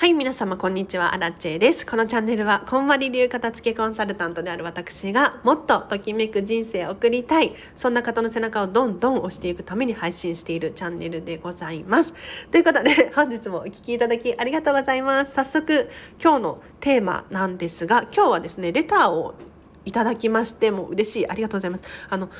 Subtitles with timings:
[0.00, 1.84] はい、皆様こんにちは、アラチェです。
[1.84, 12.14] このチャンネルは、こんまり流片付けコンサルタントである私が、もっとときめく人生を送りたい、そんな方の背中をどんどん押していくために配信しているチャンネルでございます。
[12.50, 15.34] ということで、 本日もお聴きいただきありがとうございます。
[15.34, 19.34] 早速、今日のテーマなんですが、今日はですね、レターを
[19.84, 21.28] いただきまして、もう嬉しい。
[21.28, 21.82] ありがとうございます。
[22.08, 22.30] あの、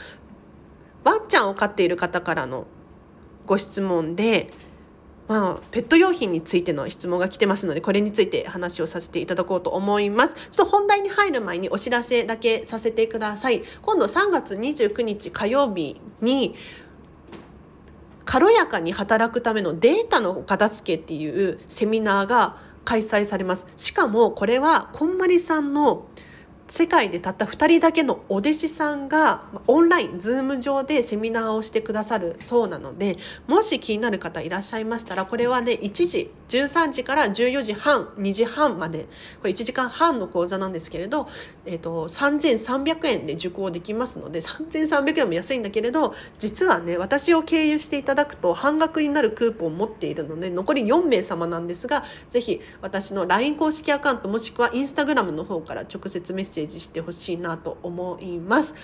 [1.04, 2.66] ワンちゃんを飼っている方からの
[3.44, 4.48] ご質問で、
[5.30, 10.34] まあ、ペット用品についての質問が来てますので、これについて話をさせていただこうと思います。
[10.34, 13.62] ちょっと本題に入る前にお知らせだけさせてください。
[13.80, 16.56] 今度3月29日火曜日に、
[18.24, 23.68] 軽やかに働くためのデータの片付けっていうセミナーが開催されます。
[23.76, 26.08] しかもこれはこんまりさんの
[26.70, 39.08] 世界でたった2人だけのお弟子さんがオンライン、ズーム上でセミナーをしてくださるそうなので、もし気になる方いらっしゃいましたら、これはね、1時、13時から14時半、2時半まで、
[39.40, 41.28] これ1時間半の講座なんですけれど、
[41.66, 58.74] えっ、ー、と、3300円で受講できますので、3300円も安いんだけれど、実はね、私を経由していただくと半額になるクーポンを持っているので、残り4名様なんですが、ぜひ私の LINE 公式アカウントもしくは Instagram の方から直接メッセージセージしてほしいなと思います。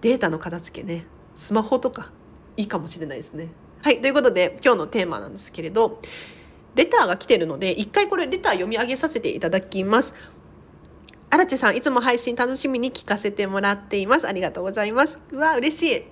[0.00, 1.06] データの片付けね。
[1.34, 2.12] スマホとか
[2.56, 3.48] いいかもしれないですね。
[3.82, 6.00] はいということで今日のテーマなんですけれど
[6.74, 10.14] レターが来てるので一回これレター読み上げさせていただきます。
[11.30, 14.28] 荒地さんいつも配信楽しみに聞かせてもらっています。
[14.28, 15.18] ありがとうございます。
[15.30, 16.02] うわ嬉しい。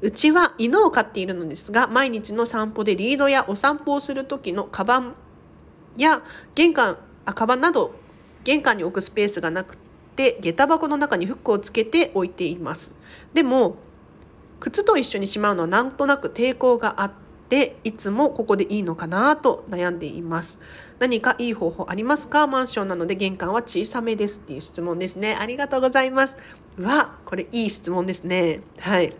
[0.00, 5.14] うちは犬を飼っているのですが毎日の散歩でリードやお散歩をする時のカバン
[5.96, 6.22] や
[6.56, 7.94] 玄関あカバンなど
[8.42, 9.78] 玄関に置くスペースがなく
[10.12, 12.94] って下駄箱の中にフックをつけて置いています。
[13.32, 13.76] でも
[14.60, 17.12] 靴と一緒にしまうのはなんとなく抵抗があっ
[17.48, 20.60] ていつもここでいいのかなと悩んでいます。
[20.98, 22.46] 何かいい方法ありますか？
[22.46, 25.34] マンションなので玄関は小さめですっていう質問ですね。
[25.34, 26.38] ありがとうございます。
[26.76, 28.60] うわこれいい質問ですね。
[28.78, 29.14] はい。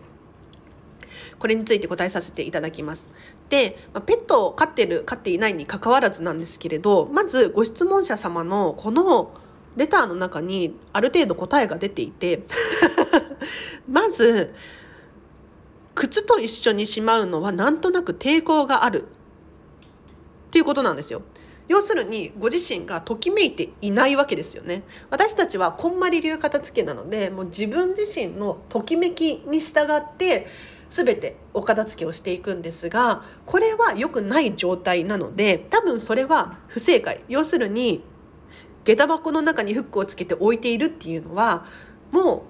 [1.39, 3.05] これについて答えさせていただきます。
[3.49, 9.33] で、ペットを飼ってる飼っていないにかかわらずなんですけれどまずご質問者様のこの
[9.75, 12.43] レターの中にある程度答えが出ていて
[13.89, 14.53] まず
[15.95, 19.05] 靴と一緒にしまうのはなんとなく抵抗があるっ
[20.51, 21.21] ていうことなんですよ。
[21.69, 24.83] 要するにご自身がときめいていないわけですよね。
[25.09, 30.47] 私たちはこんまり流片付けなのでもう自分自身のときめきに従って
[30.89, 38.03] 全てお片付けをしていくんですがこれは良くない状態なので多分それは不正解要するに
[38.85, 41.65] 下駄箱の中にフックをつけて置いているっていうのは
[42.11, 42.41] もう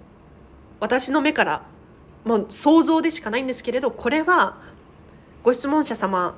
[0.80, 1.64] 私の目から
[2.26, 4.58] もう想像でしかないんですけれどこれは
[5.44, 6.36] ご質問者様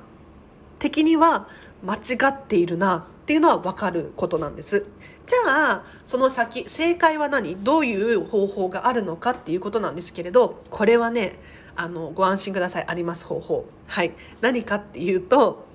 [0.78, 1.48] 的には
[1.84, 1.98] 間違
[2.28, 4.86] っているなっていうのは分かることなんです。
[5.26, 7.56] じゃあその先正解は何？
[7.56, 11.38] どういう方法があるのかっていうことなんですけれどこれはね
[11.74, 13.66] あのご安心くださいあります方法。
[13.86, 15.66] はい何かっていうと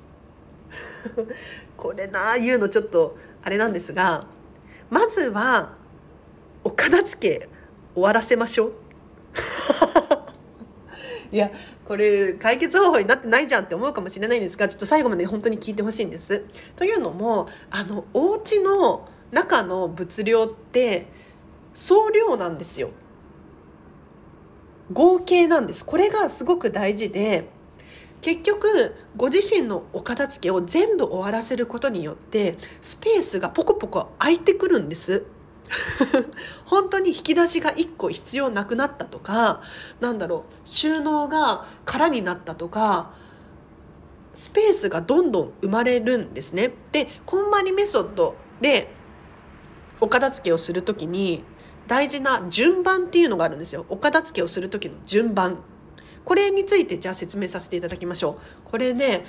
[1.75, 4.25] これな言うのちょっとあれなんですが
[4.89, 5.73] まずは
[6.63, 7.49] お片付け
[7.93, 8.73] 終わらせましょう。
[11.31, 11.49] いや
[11.85, 16.43] これ解決方法になってないじゃんって思うかもしれないんですがちょっと最後まで本当に聞いてほしいんです。
[16.75, 21.07] というのもあのお家の中の物量って
[21.73, 22.89] 総量なんですよ。
[24.91, 27.47] 合計なんですこれがすごく大事で
[28.21, 35.25] 結局ご自身のお片付けを全部終わらせることによってスペースがポコポコ空いてくるんです
[36.65, 39.61] 本当に引き出しが1個必要なくなったとか
[39.99, 43.13] なんだろう収納が空になったとか
[44.33, 46.71] スペースがどんどん生まれるんですね。
[46.91, 48.93] でこんまりメソッドで
[49.99, 51.43] お片付けをする時に
[51.87, 53.85] 大事な順番っていうのがあるんですよ。
[53.89, 55.63] お片付けをする時の順番
[56.25, 58.69] これについてじゃあ説明させていただきましょう。
[58.69, 59.25] これね、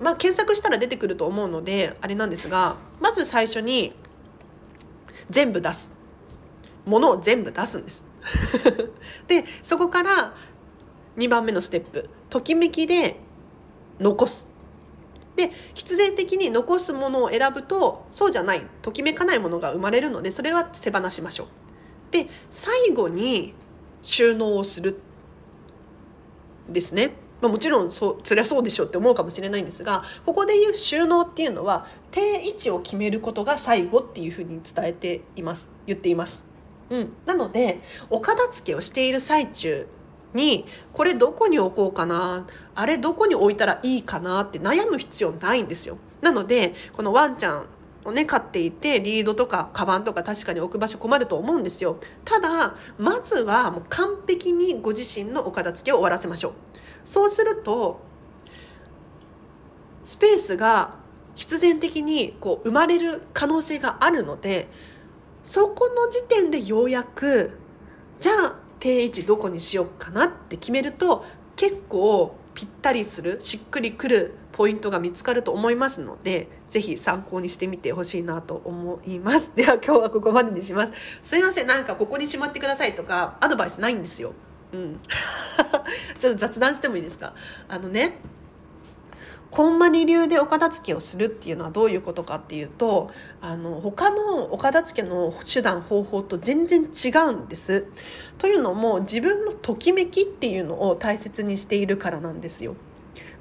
[0.00, 3.92] まあ、検索したら出てくると思うのであれなんですがまず最初に
[5.28, 5.92] 全部出す
[6.86, 8.04] ものを全部出すんです。
[9.28, 10.34] でそこから
[11.16, 13.16] 2番目のステップときめきで
[13.98, 14.48] 残す。
[15.36, 21.46] で必然的に残すものを選ぶとそうじゃないときめかないものが生まれるのでそれは手放しましょう。
[22.10, 23.54] で最後に
[24.02, 25.00] 収納をする
[26.68, 27.12] ですね。
[27.40, 36.42] まあ、もちろんそうそりゃそうでしょうって思うかもしれないんですがここでいう収納っていうのは定位置を決めることが最後っていうふうに伝えています言っています。
[36.90, 37.80] うん、なので
[38.10, 39.86] お片付けをしている最中
[40.34, 45.98] にこれどこに置こうかなあれどこに置いたらいいかなって悩む必要ないんですよ。
[46.20, 47.66] なのでこのワンちゃん
[48.10, 51.98] をね飼っていてリードとかカバンとか確かに置く場所困ると思うんですよ。
[52.24, 56.52] ただまずはもう完璧にご自身のお片付けを終わらせましょう。
[57.04, 58.00] そうすると
[60.04, 60.94] スペースが
[61.34, 64.68] 必然的にこう生まれる可能性があるので
[65.42, 67.58] そこの時点でようやく
[68.18, 71.24] じゃあ定位置どこにしようかなって決めると
[71.56, 79.50] 結構ぴったりするしっくりくるポイントが見つかると思いますので是非参考にしてみてほしいなと思います。
[79.56, 80.92] では今日はここまでにします。
[81.22, 84.34] すいませんなんかここにしまってくださいとかアドバイスないんですよ。
[84.74, 85.00] うん。
[86.18, 87.32] ちょっと雑談してもいいですか？
[87.70, 88.18] あのね
[89.50, 93.10] こんまり流でお片付けをするっていうのはどういうことかっていうと
[93.40, 97.86] あの他のお片付けの手段方法と全然違うんです。
[98.38, 102.76] というのも自分のときめきっていうのを大切にしているからなんですよ。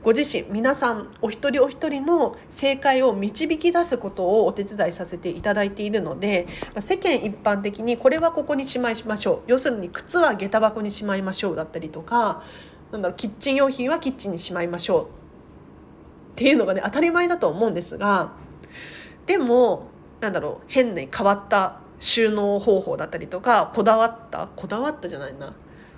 [0.02, 6.48] ご自身皆さんお一人お一人の正解を導き出すことをお手伝いさせていただいているので
[6.80, 12.44] 世間一般的にこれはここにしまいましょう要するに靴は下駄箱にしまいましょうだったりとか
[12.94, 15.19] なんだろうキッチン用品はキッチンにしまいましょう
[16.40, 18.32] っていうのがね当たり前だと思うんですが
[19.26, 19.90] でも
[20.22, 25.54] なんだろう変に変わった収納方法だったりとかこだわったこだわったじゃないな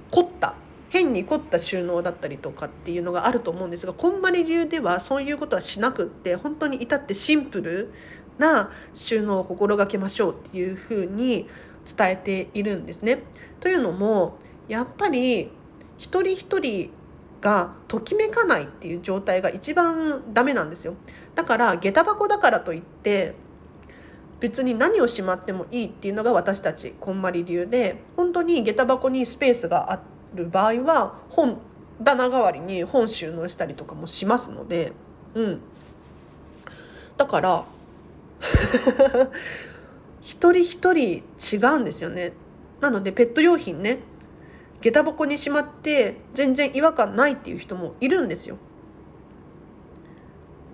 [0.10, 0.56] 凝った
[0.90, 7.94] 変に凝った収納だったりとかっていうのがあると思うんですがこんまり流ではそういうことはしなくって本当に至ってシンプル
[8.40, 11.48] な収納を心がけましょうっていうふうに
[11.86, 13.20] 伝えているんですね。
[13.60, 15.52] というのもやっぱり
[16.00, 16.90] 一人一人
[17.42, 20.94] がときめかないっていう状態が一番ダメなんですよ。
[21.36, 23.36] だから下駄箱だからといって
[24.40, 30.00] 別に何をしまってもいいっていうのが私たちこんまり流で本当に下駄箱にスペースがあ。
[30.34, 31.60] る場合は本
[32.04, 34.94] 棚代わりに本収納したりとかもしますので、
[35.36, 35.62] うん、
[37.18, 37.66] だから
[40.22, 42.34] 一人一人違うんですよね。
[42.80, 44.00] なのでペット用品ね
[44.82, 48.58] 下駄箱にしまって全然違和感ないっていう人もいるんですよ。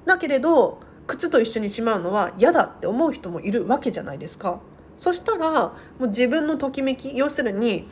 [0.05, 4.59] だけれど靴と一緒にしまうのは嫌だって思う人もいるわけじゃないですか。
[4.97, 7.87] そしたらもう自分のときめき要するに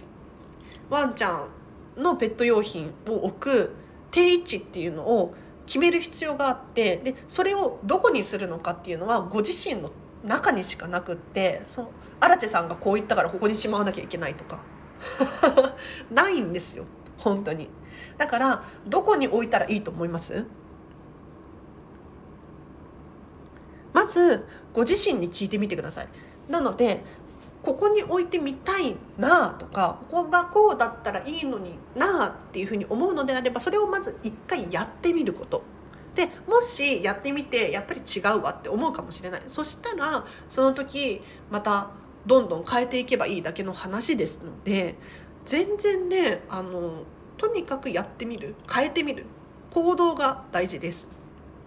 [0.90, 1.48] ワンちゃ
[1.98, 3.76] んのペット用品を置く
[4.12, 5.34] 定位置っていうのを
[5.66, 9.92] 決める必要があってでそれをどこにするのかっていうのはご自身の
[10.24, 14.60] 中にしかなくってその荒地さんがこう言ったからここにしまわなきゃいけないとか
[16.12, 16.86] ないんですよ。
[17.18, 17.70] 本当に。
[18.18, 20.46] だからどこに置いたらいいと思います？
[23.94, 26.08] まずご自身に聞いてみてください。
[26.50, 27.04] なので
[27.62, 35.64] ここに置いてみたいなとかここがこうだったらいいのになっていうふうに思うのであればそれをまず一回やってみること。
[36.14, 39.44] でもしやってみてやっぱり違うわって思うかもしれない。
[39.48, 41.90] そしたらその時また
[42.26, 44.96] どんどん変えていけばいいだけの話ですので
[45.46, 47.04] 全然ねあの
[47.38, 49.26] とにかくやってみる変えてみる
[49.72, 51.08] 行動が大事です。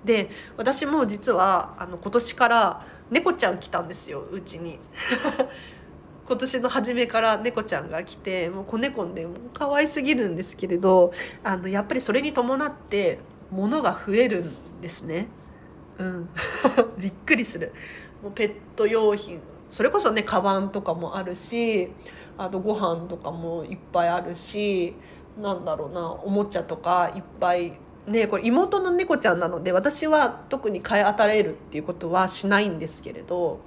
[0.05, 4.79] で私も実はあの今年から猫ちゃん来たんですようちに。
[6.27, 11.11] 今年の初めから猫ちゃんが来てもう子猫でもう可愛すぎるんですけれど
[11.43, 13.19] あのやっぱりそれに伴って
[13.51, 15.29] 物が増えるんですね。
[15.99, 16.29] うん、
[16.99, 17.73] びっくりする。
[18.23, 21.91] もうペット用品それこそねカバンとかもあるし
[22.37, 24.95] あとご飯とかもいっぱいあるし
[25.41, 33.61] なんだろうなおもちゃとかいっぱいねこれ妹の猫ちゃんなので私は特に買い与えるっていうことはしないんですけれど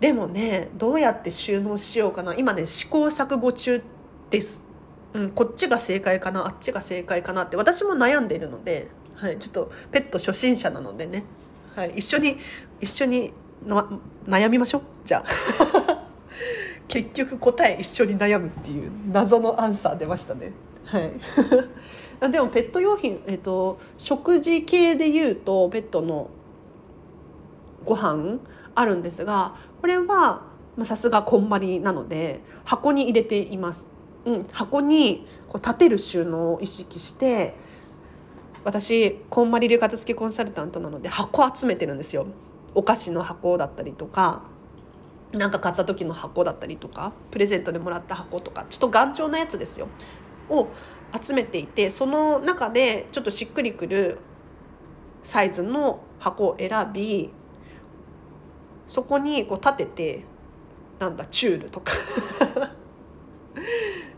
[0.00, 2.34] でもねどうやって収納しようかな。
[2.34, 3.82] 今ね試行錯誤中
[4.28, 4.62] です、
[5.14, 11.24] うん、こっちが正解かなあっちが正解かなって私も悩んでいるので、はい、ちょっとペット初心者なのでね、
[11.74, 12.36] はい、一緒に
[12.80, 13.32] 一緒に
[13.64, 14.82] 悩みましょう？
[15.04, 15.24] じゃあ。
[16.88, 20.52] 結局答え一緒に悩むっていう謎のアンサー出ましたね。
[20.84, 21.12] はい。
[22.30, 26.30] でもペット用品、えーと食事系でいうとペットの
[27.84, 28.38] ご飯
[28.74, 30.42] あるんですがこれは
[30.84, 33.88] さすがこんまりなので箱に入れています。
[34.24, 37.54] うん、箱にこう立てる収納を意識して
[38.64, 42.26] 私こんまり流片付けコンサルタントなので箱集めてるんですよ。
[42.76, 44.42] お菓子の箱だったりとか
[45.32, 49.88] 何か買った時の箱だったりとかプレゼントでもらった箱とかちょっと頑丈なやつですよ。
[50.50, 50.68] を
[51.20, 54.18] 集めていてその中でちょっとしっくりくる
[55.22, 57.30] サイズの箱を選び
[58.86, 60.24] そこにこう立てて
[60.98, 61.92] なんだチュールとか。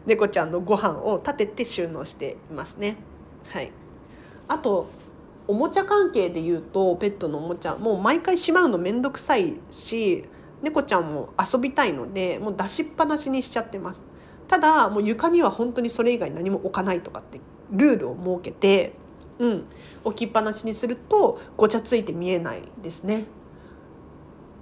[0.05, 2.97] 猫ちゃんのご飯を立てて収納していますね。
[3.51, 3.71] はい、
[4.49, 4.89] あと
[5.49, 10.25] おもちゃ関係で言うとペットのおもちゃもう毎回しまうの面倒くさいし
[10.63, 14.05] 猫ちゃんも遊びたいのでもう出しっぱなしにしちゃってます。
[14.47, 17.41] ただもう床には本当にそれ以外何も置かないとかって
[17.71, 18.95] ルールを設けて、
[19.39, 19.65] うん、
[20.05, 23.25] 置きっぱなしにするとごちゃついて見えないですね。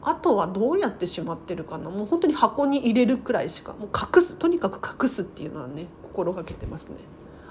[0.03, 1.91] あとはどうやってしまってるかな。
[1.91, 6.97] もう本当に箱に入れるくらいしかもう隠すとにかく隠すっていうのはね心がけてますね。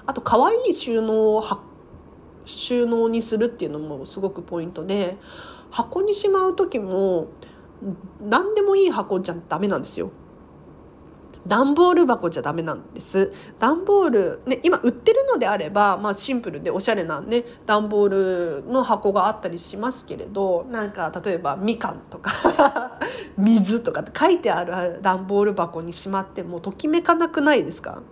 [0.06, 1.42] あと可愛い収納を
[2.46, 5.16] 収納にするっていうのもすごくポイントで
[5.70, 7.26] 箱にしまう時も
[8.20, 10.10] 何でもいい箱じゃダメなんですよ。
[11.46, 22.98] 段ボール箱じゃダメなんです段ボール、ね、今売ってるのであれば、まあ、シンプルでおしゃれなね段ボールの箱があったりしますけれどなんか例えばみかんとか
[23.38, 28.02] 水とかって書いてある段ボール箱にしまってもときめかなくないですか？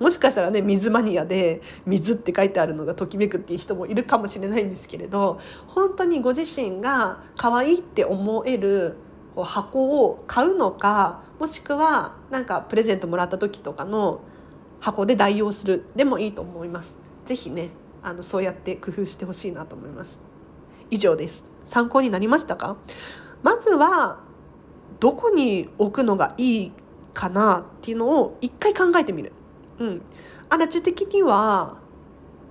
[0.00, 8.96] もしかしたらね水マニアで水って書いてあるのがときめくっていう人もいるかもしれないんですけれど本当にご自身が可愛いって思える
[9.36, 14.20] 箱を買うのかもしくはなんかプレゼントもらった時とかの
[14.80, 16.96] 箱で代用するでもいいと思います。
[17.24, 17.70] ぜひね
[18.02, 20.20] あのそうやって工夫してほしいなと思います。
[20.90, 21.46] 以上です。
[21.64, 22.76] 参考になりましたか？
[23.42, 24.20] まずは
[25.00, 26.72] どこに置くのがいい
[27.14, 29.32] かなっていうのを一回考えてみる。
[29.78, 30.02] うん、
[30.48, 31.78] アラチェ的には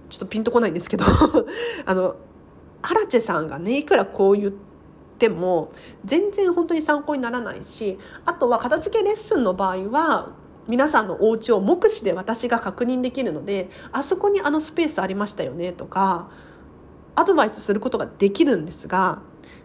[0.10, 1.06] ちょっとピンとこないんですけど
[1.86, 2.16] あの
[2.82, 4.54] アラチェさんがねいくらこう言っ
[5.18, 5.72] ても
[6.06, 10.34] 全然本当に参考にならないしあとは片付けレッスンの場合は
[10.68, 16.30] 皆さんのお家を目視で私が確認できるのであそこにあのスペースありましたよねとか
[17.16, 19.22] アドバイスすることができるんですが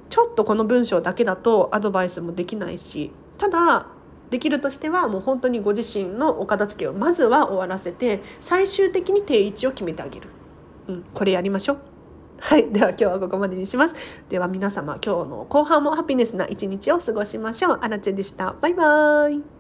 [0.09, 3.87] ちょっとこの文章だけだとアドバイスもできないしただ
[4.31, 10.29] できるとしてはもう本当にご自身のお片付けをまずは終わらせて最終的に定位置を決めてあげる、
[10.89, 11.79] うん、これやりましょう。
[12.41, 13.95] はいでは今日はここまでにします。
[14.29, 17.79] では皆様今日の後半もハピネスな一日を過ごしましょう。
[17.81, 18.55] アラチェでした。
[18.61, 19.58] バイバーイ。